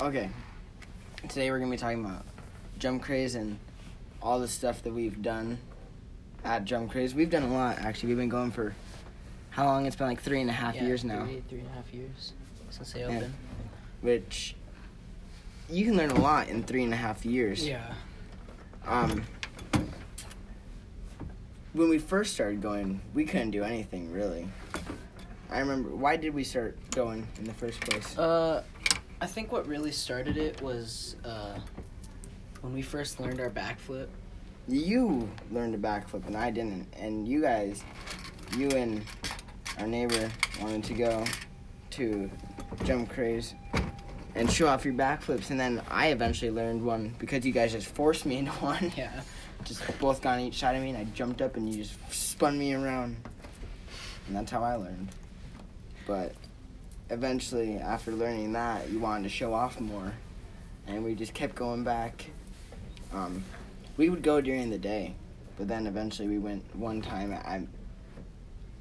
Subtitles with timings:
[0.00, 0.30] Okay.
[1.28, 2.24] Today we're gonna be talking about
[2.78, 3.58] Jump Craze and
[4.22, 5.58] all the stuff that we've done
[6.44, 7.14] at Jump Craze.
[7.14, 8.08] We've done a lot actually.
[8.10, 8.74] We've been going for
[9.50, 9.84] how long?
[9.86, 11.24] It's been like three and a half Yeah, years now.
[11.26, 12.32] Three, three and a half years
[12.70, 13.06] since they Yeah.
[13.08, 13.34] opened.
[14.00, 14.54] Which
[15.68, 17.66] you can learn a lot in three and a half years.
[17.66, 17.92] Yeah.
[18.86, 19.24] Um
[21.74, 24.48] when we first started going, we couldn't do anything really.
[25.50, 28.16] I remember why did we start going in the first place?
[28.16, 28.62] Uh,
[29.22, 31.58] I think what really started it was uh,
[32.62, 34.08] when we first learned our backflip.
[34.66, 36.86] you learned a backflip and I didn't.
[36.98, 37.82] And you guys,
[38.56, 39.04] you and
[39.78, 41.24] our neighbor wanted to go
[41.90, 42.30] to
[42.84, 43.54] Jump Craze
[44.34, 45.50] and show off your backflips.
[45.50, 48.90] And then I eventually learned one because you guys just forced me into one.
[48.96, 49.20] Yeah.
[49.64, 51.98] Just both got on each side of me and I jumped up and you just
[52.10, 53.16] spun me around.
[54.26, 55.08] And that's how I learned.
[56.06, 56.34] But
[57.10, 60.12] eventually, after learning that, you wanted to show off more.
[60.86, 62.26] And we just kept going back.
[63.12, 63.44] Um,
[63.96, 65.14] we would go during the day,
[65.58, 67.62] but then eventually we went one time at,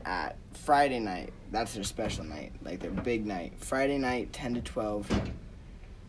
[0.06, 1.34] at Friday night.
[1.52, 3.54] That's their special night, like their big night.
[3.58, 5.32] Friday night, 10 to 12.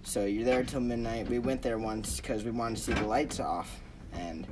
[0.02, 1.28] So you're there till midnight.
[1.28, 3.80] We went there once because we wanted to see the lights off.
[4.12, 4.46] And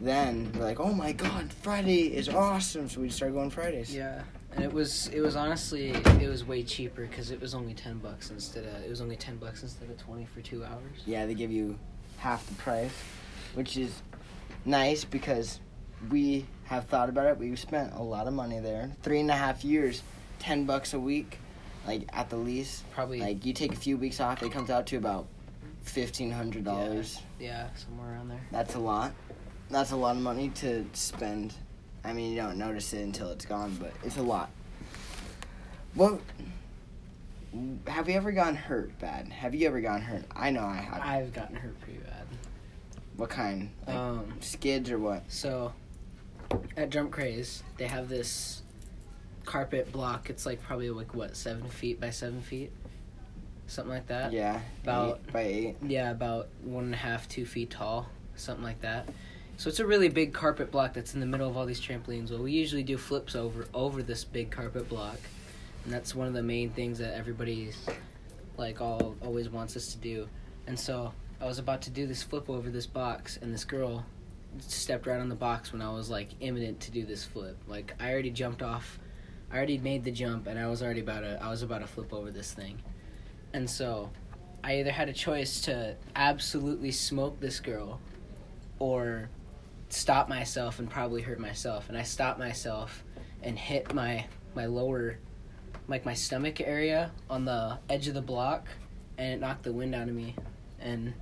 [0.00, 2.88] then we're like, oh my god, Friday is awesome.
[2.88, 3.94] So we started going Fridays.
[3.94, 4.22] Yeah.
[4.52, 7.98] And it was it was honestly it was way cheaper because it was only ten
[7.98, 11.02] bucks instead of it was only ten bucks instead of twenty for two hours.
[11.06, 11.78] Yeah, they give you
[12.18, 12.92] half the price,
[13.54, 14.02] which is
[14.64, 15.60] nice because
[16.10, 17.38] we have thought about it.
[17.38, 18.90] We've spent a lot of money there.
[19.02, 20.02] Three and a half years,
[20.38, 21.38] ten bucks a week,
[21.86, 22.90] like at the least.
[22.90, 25.26] Probably Like you take a few weeks off, it comes out to about
[25.82, 27.20] fifteen hundred dollars.
[27.38, 28.40] yeah somewhere around there.
[28.50, 29.12] That's a lot.
[29.70, 31.54] That's a lot of money to spend.
[32.04, 34.50] I mean, you don't notice it until it's gone, but it's a lot.
[35.94, 36.20] Well,
[37.86, 39.28] have you ever gotten hurt bad?
[39.28, 40.24] Have you ever gotten hurt?
[40.34, 41.02] I know I have.
[41.02, 42.24] I've gotten hurt pretty bad.
[43.16, 43.70] What kind?
[43.86, 44.32] Like Um.
[44.40, 45.30] skids or what?
[45.30, 45.72] So,
[46.76, 48.62] at Jump Craze, they have this
[49.44, 50.30] carpet block.
[50.30, 52.72] It's like probably like what seven feet by seven feet,
[53.66, 54.32] something like that.
[54.32, 55.76] yeah, about- eight by eight.
[55.82, 59.08] Yeah, about one and a half, two feet tall, something like that.
[59.60, 62.30] So it's a really big carpet block that's in the middle of all these trampolines.
[62.30, 65.18] Well, we usually do flips over over this big carpet block,
[65.84, 67.76] and that's one of the main things that everybody's
[68.56, 70.26] like all always wants us to do.
[70.66, 71.12] And so
[71.42, 74.06] I was about to do this flip over this box, and this girl
[74.60, 77.58] stepped right on the box when I was like imminent to do this flip.
[77.68, 78.98] Like I already jumped off,
[79.52, 81.86] I already made the jump, and I was already about to I was about to
[81.86, 82.80] flip over this thing,
[83.52, 84.08] and so
[84.64, 88.00] I either had a choice to absolutely smoke this girl,
[88.78, 89.28] or
[89.92, 91.88] stop myself and probably hurt myself.
[91.88, 93.04] And I stopped myself
[93.42, 95.18] and hit my my lower,
[95.88, 98.68] like my stomach area on the edge of the block,
[99.18, 100.34] and it knocked the wind out of me,
[100.80, 101.14] and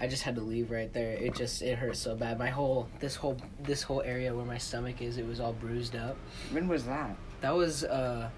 [0.00, 1.12] I just had to leave right there.
[1.12, 2.38] It just it hurt so bad.
[2.38, 5.94] My whole this whole this whole area where my stomach is, it was all bruised
[5.94, 6.16] up.
[6.50, 7.16] When was that?
[7.40, 8.28] That was uh,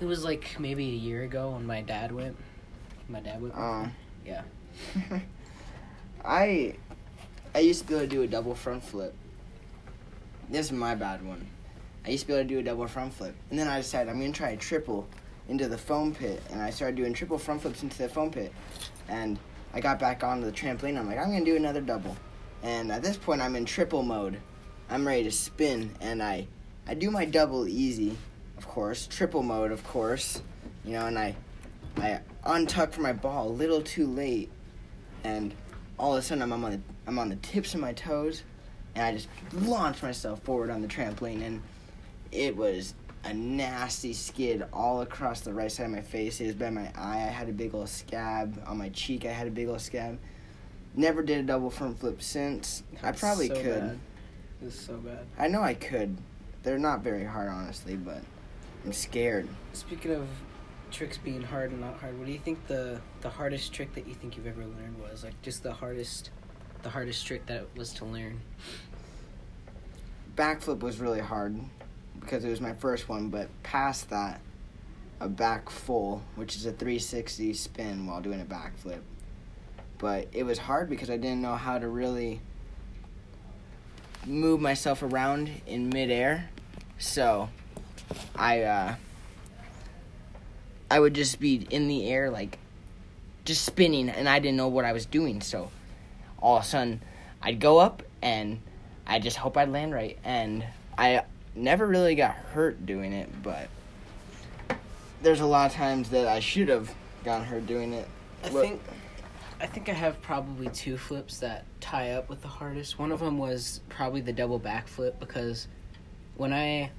[0.00, 2.36] it was like maybe a year ago when my dad went.
[3.08, 3.54] My dad went.
[3.56, 3.88] Oh.
[4.24, 4.42] Yeah.
[6.24, 6.76] I
[7.54, 9.14] I used to be able to do a double front flip.
[10.50, 11.46] This is my bad one.
[12.06, 14.10] I used to be able to do a double front flip, and then I decided
[14.10, 15.08] I'm gonna try a triple
[15.48, 18.52] into the foam pit, and I started doing triple front flips into the foam pit,
[19.08, 19.38] and
[19.72, 20.98] I got back onto the trampoline.
[20.98, 22.16] I'm like, I'm gonna do another double,
[22.62, 24.38] and at this point I'm in triple mode.
[24.90, 26.46] I'm ready to spin, and I
[26.86, 28.16] I do my double easy,
[28.56, 30.42] of course, triple mode, of course,
[30.84, 31.34] you know, and I
[31.96, 34.50] I untuck for my ball a little too late,
[35.24, 35.54] and
[35.98, 38.42] all of a sudden I'm on the I'm on the tips of my toes,
[38.94, 41.62] and I just launched myself forward on the trampoline, and
[42.30, 46.38] it was a nasty skid all across the right side of my face.
[46.38, 47.16] It was by my eye.
[47.16, 49.24] I had a big old scab on my cheek.
[49.24, 50.18] I had a big old scab.
[50.94, 52.82] Never did a double front flip since.
[53.02, 53.80] I probably so could.
[53.80, 53.98] bad.
[54.60, 55.26] It was so bad.
[55.38, 56.14] I know I could.
[56.62, 58.20] They're not very hard, honestly, but
[58.84, 59.48] I'm scared.
[59.72, 60.28] Speaking of
[60.90, 64.06] tricks being hard and not hard, what do you think the the hardest trick that
[64.06, 65.24] you think you've ever learned was?
[65.24, 66.32] Like just the hardest
[66.82, 68.40] the hardest trick that was to learn.
[70.36, 71.58] backflip was really hard
[72.20, 74.40] because it was my first one, but past that,
[75.20, 79.00] a back full, which is a 360 spin while doing a backflip.
[79.98, 82.40] But it was hard because I didn't know how to really
[84.26, 86.48] move myself around in midair.
[86.98, 87.48] So
[88.36, 88.94] I uh
[90.90, 92.58] I would just be in the air like
[93.44, 95.40] just spinning and I didn't know what I was doing.
[95.40, 95.70] So
[96.40, 97.02] all of a sudden
[97.42, 98.60] I'd go up and
[99.06, 100.18] I just hope I'd land right.
[100.24, 100.64] And
[100.96, 101.22] I
[101.54, 103.68] never really got hurt doing it, but
[105.22, 106.92] there's a lot of times that I should have
[107.24, 108.08] gotten hurt doing it.
[108.44, 108.80] I What- think
[109.60, 112.96] I think I have probably two flips that tie up with the hardest.
[112.96, 115.66] One of them was probably the double backflip because
[116.36, 116.90] when I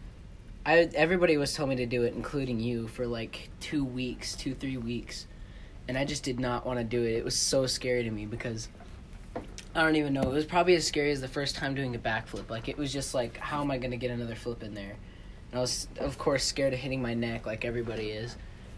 [0.65, 4.53] I everybody was telling me to do it including you for like 2 weeks, 2
[4.53, 5.25] 3 weeks.
[5.87, 7.13] And I just did not want to do it.
[7.13, 8.67] It was so scary to me because
[9.75, 10.21] I don't even know.
[10.21, 12.49] It was probably as scary as the first time doing a backflip.
[12.49, 14.95] Like it was just like how am I to get another flip in there?
[15.51, 18.35] And I was of course scared of hitting my neck like everybody is.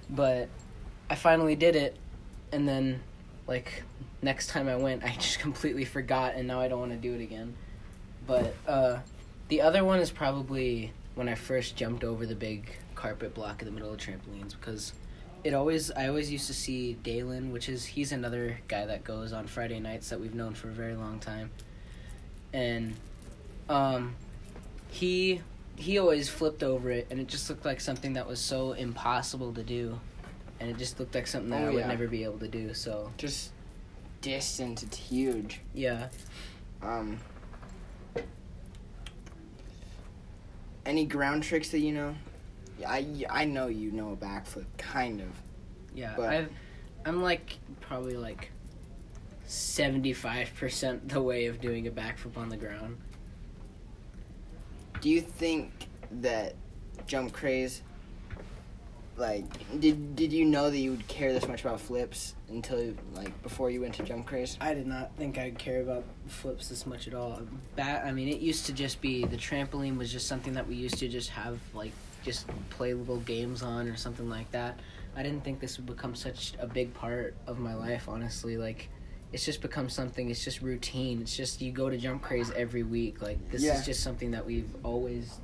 [0.09, 0.49] But
[1.09, 1.97] I finally did it
[2.51, 3.01] and then
[3.47, 3.83] like
[4.21, 7.13] next time I went, I just completely forgot, and now I don't want to do
[7.13, 7.55] it again.
[8.27, 8.99] But uh,
[9.47, 13.65] the other one is probably when I first jumped over the big carpet block in
[13.65, 14.93] the middle of trampolines because
[15.43, 19.33] it always I always used to see Dalen, which is he's another guy that goes
[19.33, 21.51] on Friday nights that we've known for a very long time,
[22.53, 22.95] and
[23.69, 24.15] um,
[24.89, 25.41] he
[25.75, 29.53] he always flipped over it, and it just looked like something that was so impossible
[29.53, 29.99] to do.
[30.59, 31.87] And it just looked like something that Oh, I would yeah.
[31.87, 32.71] never be able to do.
[32.75, 33.49] So Just
[34.21, 35.59] distance, it's huge.
[35.73, 36.09] yeah,
[36.83, 37.17] Um,
[40.85, 42.13] any ground tricks that you know?
[42.85, 45.27] I, I know you know a backflip, kind of.
[45.93, 46.49] Yeah, But- I've,
[47.05, 48.51] I'm like probably like
[49.45, 52.97] seventy five percent the way of doing a backflip on the ground.
[55.01, 55.71] Do you think
[56.21, 56.53] that
[57.07, 57.81] jump craze,
[59.17, 59.45] like,
[59.79, 63.71] did did you know that you would care this much about flips until like before
[63.71, 64.57] you went to jump craze?
[64.61, 67.41] I did not think I'd care about flips this much at all.
[67.75, 70.75] Bat, I mean, it used to just be the trampoline was just something that we
[70.75, 74.79] used to just have like just play little games on or something like that.
[75.15, 78.07] I didn't think this would become such a big part of my life.
[78.07, 78.89] Honestly, like.
[79.33, 80.29] It's just become something.
[80.29, 81.21] It's just routine.
[81.21, 83.21] It's just you go to jump craze every week.
[83.21, 83.79] Like this Yeah.
[83.79, 85.39] is just something that we've always,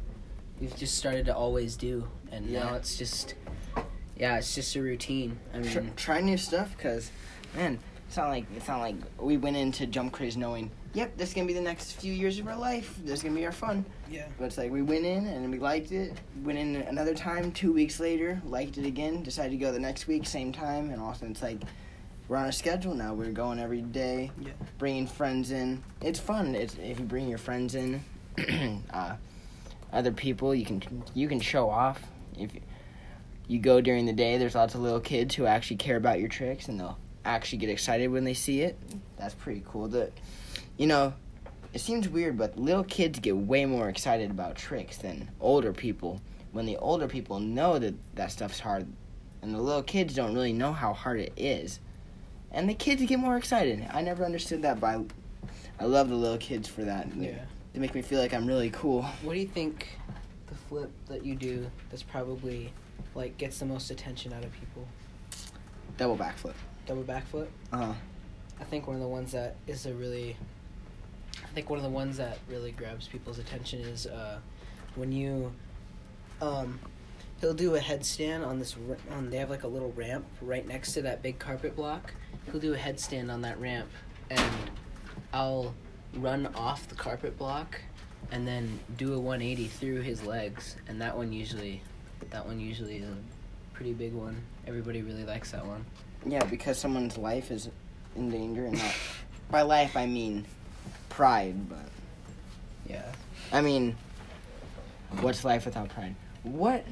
[0.60, 2.64] we've just started to always do, and Yeah.
[2.66, 3.36] now it's just,
[4.18, 5.40] yeah, it's just a routine.
[5.54, 7.12] I mean, Tr- try new stuff, cause,
[7.56, 7.80] man,
[8.10, 11.36] it's not like it's not like we went into jump craze knowing, yep, this is
[11.36, 12.98] gonna be the next few years of our life.
[13.04, 13.86] This is gonna be our fun.
[14.10, 16.14] yeah, But it's like we went in and we liked it.
[16.44, 19.22] Went in another time, two weeks later, liked it again.
[19.22, 21.60] Decided to go the next week, same time, and also it's like
[22.28, 23.14] we're on a schedule now.
[23.14, 24.54] We're going every day, Yeah.
[24.80, 25.84] bringing friends in.
[26.02, 26.56] It's fun.
[26.56, 28.04] It's if you bring your friends in,
[28.92, 29.18] uh,
[29.94, 30.82] other people, you can
[31.14, 32.02] you can show off.
[32.40, 32.62] If you,
[33.48, 36.28] you go during the day, there's lots of little kids who actually care about your
[36.28, 38.78] tricks and they'll actually get excited when they see it.
[39.18, 39.88] That's pretty cool.
[39.90, 40.12] That
[40.78, 41.14] you know,
[41.74, 46.22] it seems weird, but little kids get way more excited about tricks than older people.
[46.52, 48.88] When the older people know that that stuff's hard,
[49.42, 51.80] and the little kids don't really know how hard it is,
[52.52, 53.86] and the kids get more excited.
[53.92, 55.06] I never understood that, but I,
[55.80, 57.12] I love the little kids for that.
[57.12, 57.46] They, yeah.
[57.74, 59.04] they make me feel like I'm really cool.
[59.22, 59.88] What do you think
[60.48, 62.72] the flip that you do that's probably
[63.14, 64.88] like gets the most attention out of people?
[65.98, 66.56] Double backflip.
[66.86, 67.48] Double backflip?
[67.74, 67.94] Uh huh.
[68.60, 70.36] I think one of the ones that is a really
[71.58, 74.38] think one of the ones that really grabs people's attention is uh
[74.94, 75.52] when you
[76.40, 76.80] um
[77.42, 78.76] he'll do a headstand on this
[79.22, 82.14] they have like a little ramp right next to that big carpet block.
[82.46, 83.90] He'll do a headstand on that ramp
[84.30, 84.52] and
[85.34, 85.74] I'll
[86.14, 87.82] run off the carpet block
[88.32, 91.82] and then do a 180 through his legs and that one usually
[92.30, 93.18] that one usually is a
[93.74, 94.40] pretty big one.
[94.68, 95.84] Everybody really likes that one.
[96.24, 97.72] Yeah, because someone's life is
[98.16, 98.96] in danger, and not
[99.50, 100.46] by life I mean
[101.18, 101.90] pride, but
[102.88, 103.12] Yeah.
[103.52, 103.98] I mean,
[105.20, 106.16] what's life without pride?
[106.44, 106.86] What?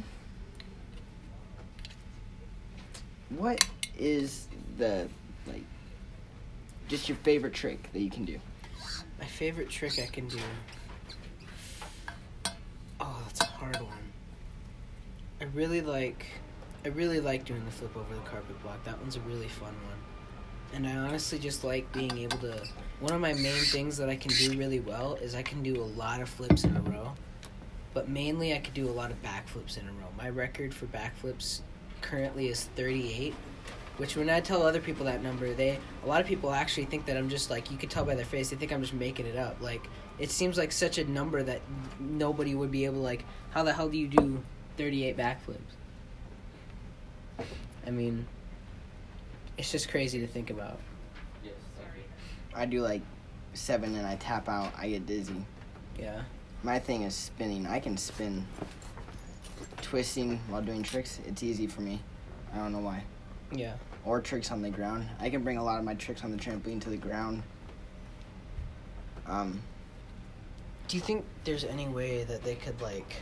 [3.30, 3.64] What
[4.00, 4.48] is
[4.80, 5.08] the
[5.46, 5.64] like?
[6.88, 8.40] Just your favorite trick that you can do?
[9.20, 10.40] My favorite trick I can do.
[13.00, 14.12] Oh, that's a hard one.
[15.40, 16.26] I really like.
[16.84, 18.84] I really like doing the flip over the carpet block.
[18.86, 20.15] That one's a really fun one.
[20.76, 22.62] And I honestly just like being able to.
[23.00, 25.82] One of my main things that I can do really well is I can do
[25.82, 27.14] a lot of flips in a row.
[27.94, 30.10] But mainly I could do a lot of backflips in a row.
[30.18, 31.62] My record for backflips
[32.02, 33.34] currently is 38
[33.98, 37.06] which when I tell other people that number, they a lot of people actually think
[37.06, 39.26] that I'm just like you could tell by their face they think I'm just making
[39.26, 39.62] it up.
[39.62, 39.88] Like
[40.20, 41.62] it seems like such a number that
[42.00, 43.24] nobody would be able like.
[43.52, 44.44] How the hell do you do
[44.78, 45.60] 38 backflips?
[47.88, 48.28] I mean,
[49.58, 50.80] it's just crazy to think about.
[52.58, 53.02] I do like
[53.54, 54.72] seven and I tap out.
[54.78, 55.46] I get dizzy.
[56.00, 56.22] Yeah,
[56.64, 57.68] My thing is spinning.
[57.68, 58.46] I can spin.
[59.82, 62.02] Twisting while doing tricks, it's easy for me.
[62.54, 63.04] I don't know why.
[63.52, 63.74] yeah.
[64.06, 65.08] Or tricks on the ground.
[65.20, 67.44] I can bring a lot of my tricks on the trampoline to the ground.
[69.28, 69.62] Um,
[70.88, 73.16] Do you think there's any way that they could like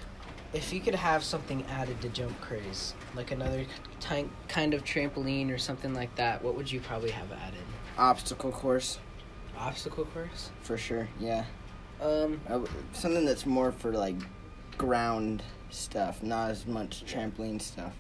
[0.54, 3.66] if you could have something added to Jump Craze, like another
[4.00, 7.60] ty- kind of trampoline or something like that, what would you probably have added?
[7.98, 9.00] Obstacle course
[9.58, 10.50] Obstacle course?
[10.62, 11.08] for sure.
[11.20, 11.46] Yeah,
[12.02, 12.62] Um, Uh,
[12.94, 14.16] something that's more for like
[14.78, 17.94] ground stuff, not as much trampoline stuff.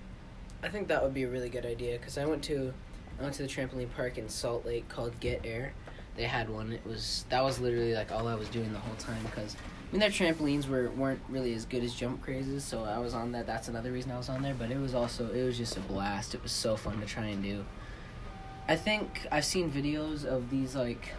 [0.63, 2.73] I think that would be a really good idea because I went to
[3.19, 5.73] I went to the trampoline park in Salt Lake called Get Air.
[6.15, 6.71] They had one.
[6.71, 9.55] It was that was literally like all I was doing the whole time because
[9.93, 13.31] mean their trampolines were weren't really as good as Jump Crazes, so I was on
[13.33, 13.47] that.
[13.47, 14.53] That's another reason I was on there.
[14.53, 16.35] But it was also it was just a blast.
[16.35, 17.63] It was so fun to try and do.
[18.67, 21.09] I think I've seen videos of these like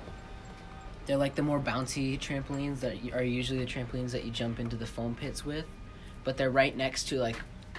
[1.07, 4.76] they're like the more bouncy trampolines that are usually the trampolines that you jump into
[4.76, 5.66] the foam pits with,
[6.25, 7.37] but they're right next to like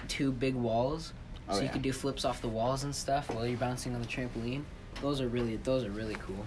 [0.08, 1.12] two big walls
[1.48, 4.00] Oh, so you can do flips off the walls and stuff while you're bouncing on
[4.00, 4.62] the trampoline.
[5.00, 6.44] Those are really those are really cool.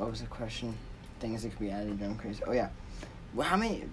[0.00, 0.74] What was the question?
[1.20, 2.40] Things that could be added to Jump Craze.
[2.46, 2.70] Oh yeah.
[3.34, 3.84] Well, how many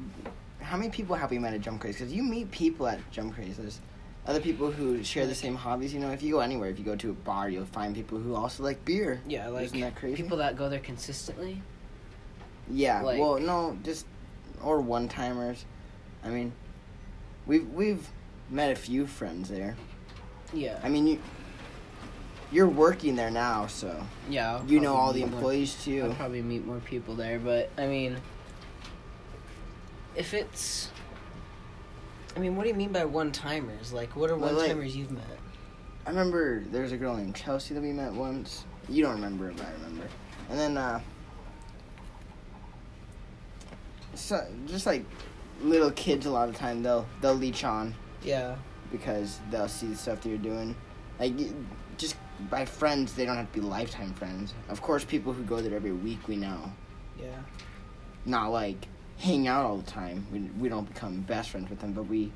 [0.61, 1.97] how many people have we met at Jump Craze?
[1.97, 3.57] Because you meet people at Jump Craze.
[3.57, 3.81] There's
[4.25, 5.93] other people who share the same hobbies.
[5.93, 8.19] You know, if you go anywhere, if you go to a bar, you'll find people
[8.19, 9.19] who also like beer.
[9.27, 10.15] Yeah, like Isn't that crazy?
[10.23, 11.61] people that go there consistently.
[12.71, 13.01] Yeah.
[13.01, 14.05] like- well, no, just
[14.63, 15.65] or one timers.
[16.23, 16.53] I mean,
[17.45, 18.07] we've we've
[18.49, 19.75] met a few friends there.
[20.53, 21.21] Yeah, I mean, you
[22.51, 24.55] you're working there now, so yeah.
[24.57, 26.03] I'll you know all the meet more- employees too.
[26.03, 28.17] I'll probably meet more people there, but I mean,
[30.15, 30.89] if it's,
[32.35, 33.91] I mean, what do you mean by one timers?
[33.93, 35.23] Like, what are Well, one like- timers you've met?
[36.05, 38.63] I remember there's a girl named Chelsea that we met once.
[38.87, 40.07] You don't remember, but I remember.
[40.49, 41.01] And then, uh,
[44.15, 45.03] so just like
[45.61, 48.55] little kids, a lot of time they'll they'll leech on Yeah,
[48.91, 50.75] because they'll see the stuff that you're doing.
[51.19, 51.33] Like
[51.97, 52.15] just
[52.49, 54.53] by friends, they don't have to be lifetime friends.
[54.69, 56.71] Of course, people who go there every week we know.
[57.19, 57.37] yeah.
[58.25, 60.27] Not like hang out all the time.
[60.31, 62.31] We we don't become best friends with them, but we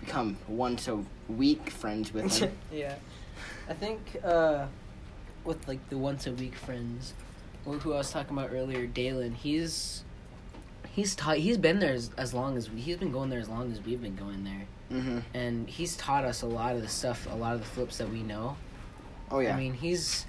[0.00, 2.52] become once a week friends with them.
[2.72, 2.96] yeah.
[3.68, 4.66] I think uh,
[5.44, 7.14] with like the once a week friends,
[7.64, 9.34] or who I was talking about earlier, Dalen.
[9.34, 10.02] He's
[10.90, 11.38] he's taught.
[11.38, 14.02] He's been there as, as long as he's been going there as long as we've
[14.02, 14.66] been going there,
[15.00, 17.98] hmm and he's taught us a lot of the stuff, a lot of the flips
[17.98, 18.56] that we know.
[19.30, 19.54] Oh yeah.
[19.54, 20.26] I mean, he's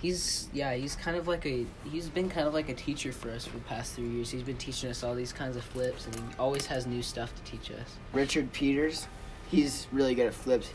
[0.00, 3.30] he's yeah, he's kind of like a he's been kind of like a teacher for
[3.30, 4.30] us for the past three years.
[4.30, 7.34] He's been teaching us all these kinds of flips, and he always has new stuff
[7.36, 7.96] to teach us.
[8.12, 9.06] Richard Peters,
[9.50, 10.70] he's really good at flips.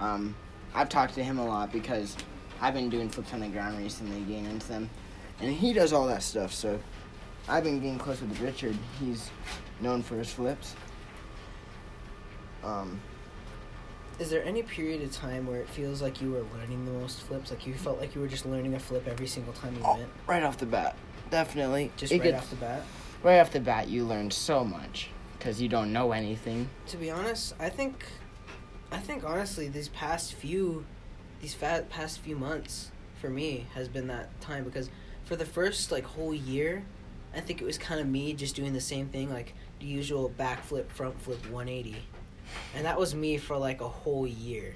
[0.00, 0.34] Um,
[0.74, 2.16] I've talked to him a lot because
[2.60, 4.90] I've been doing flips on the ground recently, getting into them,
[5.40, 6.52] and he does all that stuff.
[6.52, 6.80] So
[7.48, 8.76] I've been getting close with Richard.
[8.98, 9.30] He's
[9.80, 10.74] known for his flips.
[12.62, 13.00] Um,
[14.20, 17.22] Is there any period of time where it feels like you were learning the most
[17.22, 17.50] flips?
[17.50, 19.96] Like you felt like you were just learning a flip every single time you Oh,
[19.96, 20.08] went?
[20.26, 20.94] right off the bat,
[21.30, 21.90] definitely.
[21.96, 22.82] Just It right gets- off the bat?
[23.22, 25.08] right off the bat, you learn so much
[25.38, 26.68] because you don't know anything.
[26.88, 28.04] To be honest, I think,
[28.92, 30.84] I think honestly, these past few,
[31.40, 34.90] these fa- past few months for me has been that time because
[35.24, 36.84] for the first like whole year,
[37.34, 40.30] I think it was kind of me just doing the same thing, like the usual
[40.38, 41.96] backflip, front flip, 180,
[42.74, 44.74] and that was me for like a whole year,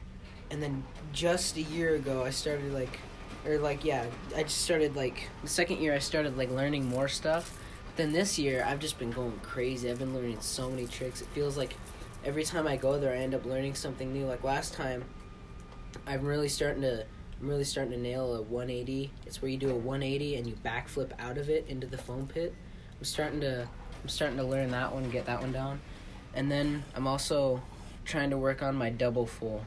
[0.51, 2.99] and then just a year ago I started like,
[3.47, 7.09] or like yeah, I just started like the second year I started like learning more
[7.09, 7.59] stuff.
[7.97, 9.91] Then this year I've just been going crazy.
[9.91, 11.21] I've been learning so many tricks.
[11.23, 11.75] It feels like
[12.25, 14.27] every time I go there I end up learning something new.
[14.27, 15.05] Like last time,
[16.07, 17.07] I'm really starting to.
[17.41, 19.11] I'm really starting to nail a 180.
[19.27, 22.27] It's where you do a 180 and you backflip out of it into the foam
[22.27, 22.55] pit.
[22.99, 23.69] I'm starting to
[24.05, 25.81] I'm starting to learn that one, and get that one down.
[26.35, 27.63] And then I'm also
[28.05, 29.63] trying to work on my double full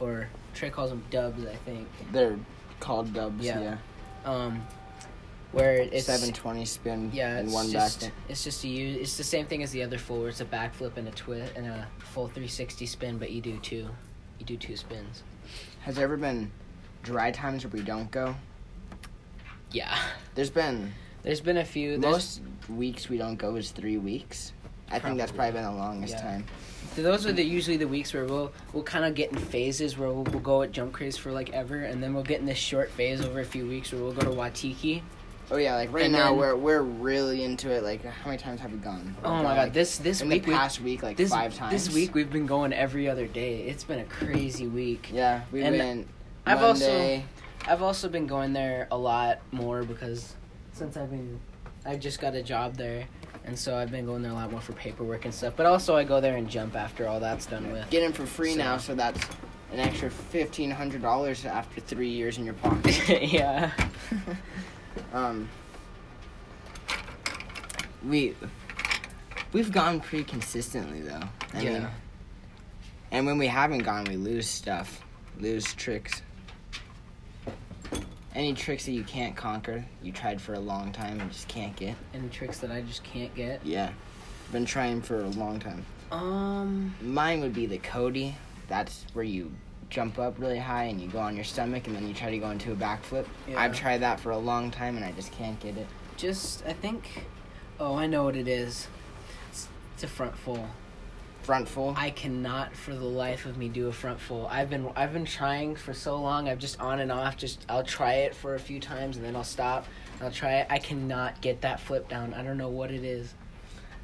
[0.00, 1.88] or Trey calls them dubs, I think.
[2.12, 2.38] They're
[2.80, 3.44] called dubs.
[3.44, 3.60] Yeah.
[3.60, 3.76] Yeah.
[4.24, 4.66] Um
[5.52, 8.12] where it's 720 spin yeah, and one just back.
[8.28, 8.96] it's just a use.
[9.00, 11.52] It's the same thing as the other full, where it's a backflip and a twist
[11.56, 13.88] and a full 360 spin, but you do two,
[14.38, 15.22] you do two spins.
[15.80, 16.50] Has there ever been
[17.02, 18.34] dry times where we don't go?
[19.70, 19.96] Yeah,
[20.34, 21.98] There's been there's been a few.
[21.98, 24.52] There's, most weeks we don't go is three weeks.
[24.90, 25.52] I think that's Probably.
[25.52, 26.22] probably been the longest Yeah.
[26.22, 26.44] time.
[26.96, 30.10] those are the usually the weeks where we'll we'll kind of get in phases where
[30.10, 32.56] we'll, we'll go at jump craze for like ever, and then we'll get in this
[32.58, 35.02] short phase over a few weeks where we'll go to Watiki.
[35.50, 37.82] Oh yeah, like right And now then- we're we're really into it.
[37.82, 39.14] Like how many times have we gone?
[39.22, 41.30] Oh We've my gone, god, like, this this in week the we- week like this
[41.30, 41.72] five times.
[41.72, 43.62] this week we've been going every other day.
[43.62, 45.10] It's been a crazy week.
[45.12, 46.08] Yeah, we and went
[46.46, 47.24] I've also- Monday.
[47.68, 50.34] I've also been going there a lot more because
[50.72, 51.40] since I've been,
[51.84, 53.04] I just got a job there,
[53.46, 55.54] and so I've been going there a lot more for paperwork and stuff.
[55.56, 57.88] But also I go there and jump after all that's done with.
[57.90, 59.24] Get in for free So- now, so that's
[59.72, 63.22] an extra fifteen hundred dollars after three years in your pocket.
[63.32, 63.70] yeah.
[65.12, 65.48] um,
[68.04, 68.34] we
[69.52, 71.22] we've gone pretty consistently though.
[71.54, 71.72] I yeah.
[71.72, 71.88] mean,
[73.12, 75.02] and when we haven't gone, we lose stuff,
[75.38, 76.22] lose tricks.
[78.36, 81.74] Any tricks that you can't conquer, you tried for a long time and just can't
[81.74, 81.94] get.
[82.12, 83.64] Any tricks that I just can't get?
[83.64, 83.90] Yeah,
[84.52, 85.86] been trying for a long time.
[86.12, 86.94] Um.
[87.00, 88.36] Mine would be the Cody.
[88.68, 89.50] That's where you
[89.88, 92.36] jump up really high and you go on your stomach and then you try to
[92.36, 93.24] go into a backflip.
[93.48, 93.58] Yeah.
[93.58, 95.86] I've tried that for a long time and I just can't get it.
[96.18, 97.24] Just I think.
[97.80, 98.86] Oh, I know what it is.
[99.48, 100.68] It's, it's a front full.
[101.46, 101.94] Front full.
[101.96, 104.48] I cannot for the life of me do a front full.
[104.48, 106.48] I've been I've been trying for so long.
[106.48, 107.36] I've just on and off.
[107.36, 109.86] Just I'll try it for a few times and then I'll stop.
[110.20, 110.66] I'll try it.
[110.70, 112.34] I cannot get that flip down.
[112.34, 113.32] I don't know what it is.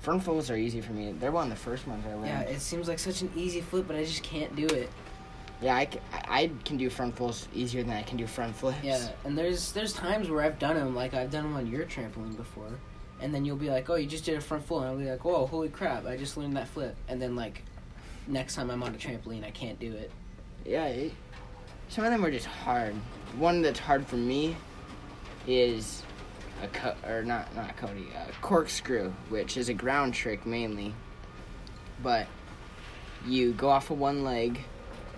[0.02, 1.14] Front fulls are easy for me.
[1.18, 2.26] They're one of the first ones I learned.
[2.26, 4.88] Yeah, it seems like such an easy flip, but I just can't do it.
[5.61, 8.78] Yeah, I, ca- I can do front fulls easier than I can do front flips.
[8.84, 11.87] Yeah, and there's there's times where I've done them, like I've done them on your
[11.87, 12.78] trampoline before,
[13.23, 15.09] and then you'll be like, oh, you just did a front flip, and I'll be
[15.09, 17.62] like, whoa, holy crap, I just learned that flip, and then like,
[18.26, 20.11] next time I'm on a trampoline, I can't do it.
[20.67, 21.12] Yeah, it,
[21.88, 22.95] some of them are just hard.
[23.38, 24.57] One that's hard for me
[25.47, 26.02] is
[26.62, 30.95] a co- or not not Cody, a corkscrew, which is a ground trick mainly.
[32.02, 32.26] But
[33.26, 34.61] you go off of one leg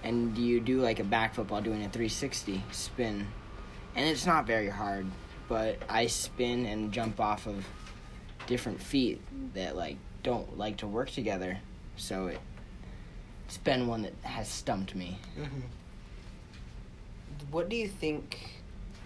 [0.03, 3.27] and you do like a backflip while doing a 360 spin.
[3.95, 5.07] And it's not very hard,
[5.49, 7.65] but I spin and jump off of
[8.47, 9.21] different feet
[9.55, 11.59] that like don't like to work together.
[11.97, 12.41] So it
[13.47, 15.19] it's been one that has stumped me.
[15.39, 15.61] Mm-hmm.
[17.51, 18.51] What do you think?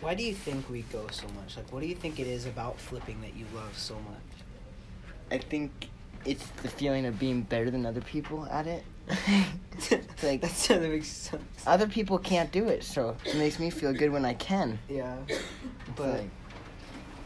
[0.00, 1.56] Why do you think we go so much?
[1.56, 5.32] Like, what do you think it is about flipping that you love so much?
[5.32, 5.88] I think
[6.24, 8.84] it's the feeling of being better than other people at it.
[10.20, 11.42] Like that makes sense.
[11.64, 14.80] other people can't do it, so it makes me feel good when I can.
[14.88, 15.16] Yeah,
[15.94, 16.30] but like-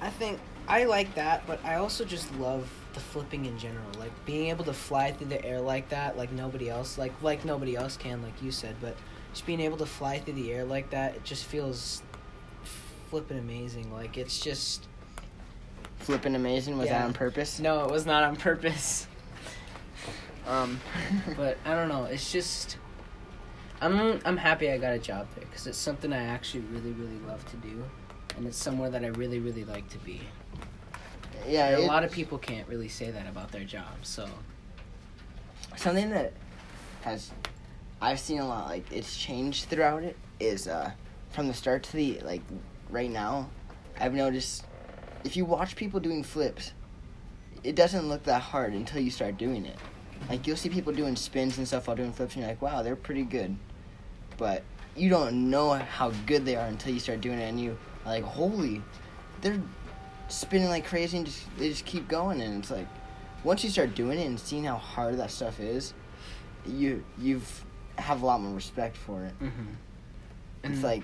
[0.02, 0.38] I think
[0.69, 3.87] I like that, but I also just love the flipping in general.
[3.99, 7.45] Like being able to fly through the air like that, like nobody else, like like
[7.45, 8.76] nobody else can, like you said.
[8.81, 8.97] But
[9.33, 12.02] just being able to fly through the air like that, it just feels
[13.10, 13.93] flipping amazing.
[13.93, 14.89] Like it's just
[15.99, 17.60] flipping amazing was that on purpose?
[17.60, 19.06] no, it was not on purpose.
[20.47, 20.80] Um,
[21.36, 22.04] but I don't know.
[22.04, 22.76] It's just
[23.80, 27.19] I'm I'm happy I got a job there because it's something I actually really really
[27.26, 27.84] love to do,
[28.36, 30.21] and it's somewhere that I really really like to be.
[31.49, 34.08] yeah, a lot of people can't really say that about their jobs.
[34.08, 34.28] So
[35.76, 36.32] something that
[37.02, 37.30] has
[38.00, 40.90] I've seen a lot like it's changed throughout it is uh
[41.30, 42.42] from the start to the like
[42.90, 43.49] right now
[43.99, 44.64] I've noticed
[45.25, 46.73] if you watch people doing flips
[47.64, 49.76] it doesn't look that hard until you start doing it
[50.28, 52.82] like you'll see people doing spins and stuff while doing flips and you're like wow
[52.82, 53.56] they're pretty good
[54.36, 54.62] but
[54.97, 58.25] you don't know how good they are until you start doing it and you like
[58.25, 58.82] holy
[59.41, 59.60] they're
[60.28, 62.86] spinning like crazy and just they just keep going and it's like
[63.45, 65.95] once you start doing it and seeing how hard that stuff is,
[66.67, 67.65] you you've
[67.99, 69.34] have a lot more respect for it.
[69.41, 69.65] mm-hmm.
[70.73, 71.02] It's like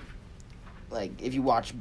[0.89, 1.73] like if you watch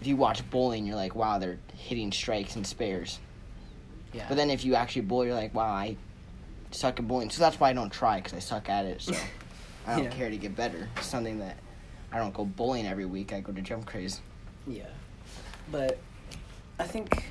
[0.00, 3.20] if you watch bowling, you're like, wow, they're hitting strikes and spares.
[4.12, 4.26] yeah.
[4.28, 5.96] But then if you actually bowl, you're like, wow, I
[6.72, 7.30] suck at bowling.
[7.30, 9.00] So that's why I don't try because I suck at it.
[9.00, 9.14] So
[9.86, 10.10] I don't Yeah.
[10.10, 10.88] care to get better.
[10.96, 11.56] It's something that
[12.12, 13.32] I don't go bowling every week.
[13.32, 14.20] I go to jump craze.
[14.66, 14.86] Yeah,
[15.70, 15.98] but
[16.78, 17.30] I think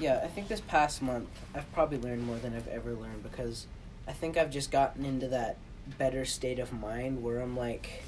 [0.00, 3.66] yeah, I think this past month I've probably learned more than I've ever learned because
[4.08, 5.56] I think I've just gotten into that
[5.98, 8.04] better state of mind where I'm like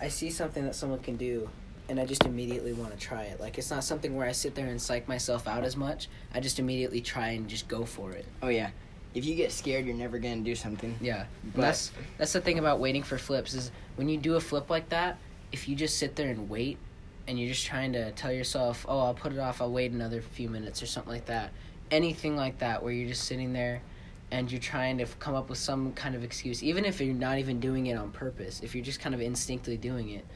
[0.00, 1.48] I see something that someone can do
[1.88, 3.40] and I just immediately want to try it.
[3.40, 6.08] Like it's not something where I sit there and psych myself out as much.
[6.34, 8.24] I just immediately try and just go for it.
[8.42, 8.70] Oh yeah,
[9.14, 10.96] if you get scared, you're never gonna do something.
[11.00, 14.40] Yeah, But- that's that's the thing about waiting for flips is when you do a
[14.40, 15.18] flip like that,
[15.50, 16.78] if you just sit there and wait,
[17.32, 19.62] and you're just trying to tell yourself, "Oh, I'll put it off.
[19.62, 21.50] I'll wait another few minutes or something like that."
[21.90, 23.80] Anything like that, where you're just sitting there,
[24.30, 27.38] and you're trying to come up with some kind of excuse, even if you're not
[27.38, 28.60] even doing it on purpose.
[28.62, 30.26] If you're just kind of instinctively doing it,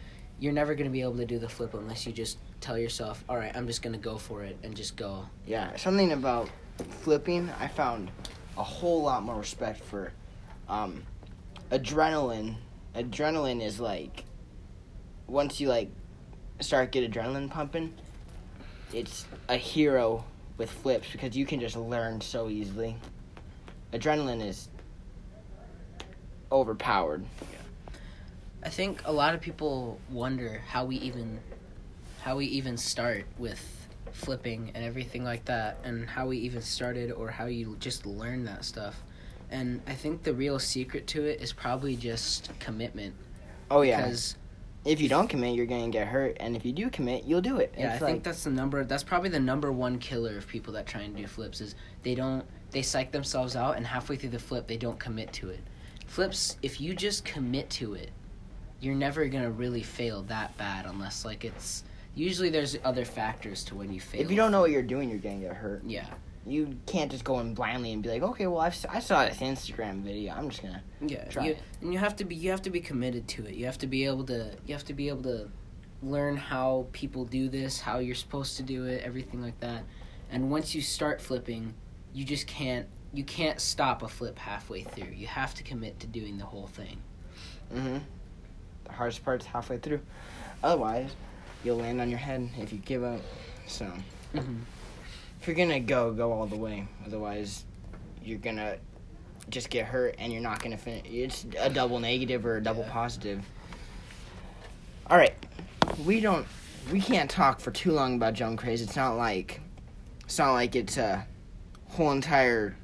[0.41, 3.37] you're never gonna be able to do the flip unless you just tell yourself, "All
[3.37, 6.49] right, I'm just gonna go for it and just go." Yeah, something about
[7.03, 8.11] flipping, I found
[8.57, 10.15] a whole lot more respect for
[10.67, 11.03] um,
[11.71, 12.57] adrenaline.
[12.95, 14.25] Adrenaline is like
[15.27, 15.91] once you like
[16.61, 17.95] start get adrenaline pumping,
[18.93, 20.25] it's a hero
[20.59, 22.97] with flips because you can just learn so easily.
[23.93, 24.69] Adrenaline is
[26.51, 27.25] overpowered.
[27.41, 27.59] Yeah.
[28.63, 31.41] I think a lot of people wonder how we even
[32.21, 37.13] how we even start with flipping and everything like that and how we even started
[37.13, 39.01] or how you just learn that stuff.
[39.51, 43.15] And I think the real secret to it is probably just commitment
[43.71, 44.37] Oh yeah, because
[44.87, 47.59] if you don't commit, you're gonna get hurt, and if you do commit, you'll do
[47.59, 47.75] it.
[47.77, 48.85] Yeah, It's I like, think that's the number.
[48.85, 52.15] That's probably the number one killer of people that try and do flips is they
[52.15, 55.61] don't they psych themselves out and halfway through the flip they don't commit to it.
[56.07, 58.11] Flips, if you just commit to it,
[58.81, 63.75] you're never gonna really fail that bad unless like it's usually there's other factors to
[63.75, 64.21] when you fail.
[64.21, 65.83] if you don't know what you're doing, you're gonna get hurt.
[65.85, 66.07] Yeah,
[66.47, 69.39] You can't just go in blindly and be like, okay, well, I've, I saw this
[69.39, 70.33] Instagram video.
[70.33, 70.83] I'm just gonna.
[71.01, 71.25] yeah.
[71.25, 71.59] Try you, it.
[71.81, 73.55] and you have to be you have to be committed to it.
[73.55, 75.49] You have to be able to you have to be able to
[76.03, 79.83] learn how people do this, how you're supposed to do it, everything like that.
[80.31, 81.75] And once you start flipping,
[82.13, 85.13] you just can't you can't stop a flip halfway through.
[85.15, 86.99] You have to commit to doing the whole thing.
[87.75, 87.99] Mm-hmm.
[88.85, 90.01] The hardest part is halfway through.
[90.63, 91.11] Otherwise,
[91.65, 93.21] you'll land on your head if you give up.
[93.67, 93.91] So,
[94.35, 94.59] Mm-hmm.
[95.41, 96.87] If you're gonna go, go all the way.
[97.07, 97.65] Otherwise,
[98.23, 98.77] you're gonna
[99.49, 101.05] just get hurt and you're not gonna finish.
[101.07, 102.93] It's a double negative or a double Yeah.
[102.93, 103.45] positive.
[105.09, 105.35] All right,
[106.05, 106.47] we don't.
[106.93, 108.83] We can't talk for too long about jump craze.
[108.83, 109.61] It's not like.
[110.25, 111.25] It's not like it's a
[111.91, 112.77] whole entire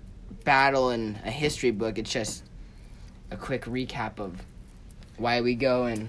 [0.44, 1.98] battle in a history book.
[1.98, 2.44] It's just
[3.32, 4.44] a quick recap of
[5.16, 6.08] why we go and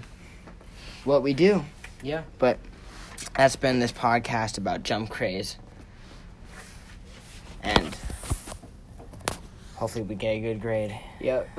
[1.04, 1.64] what we do.
[2.02, 2.22] Yeah.
[2.38, 2.58] But
[3.36, 5.56] that's been this podcast about jump craze.
[7.62, 7.96] And
[9.84, 10.98] hopefully we get a good grade.
[11.20, 11.46] Yep.